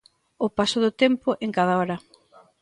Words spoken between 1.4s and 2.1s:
en cada hora.